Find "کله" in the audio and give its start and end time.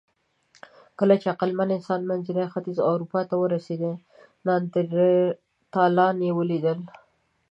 0.99-1.15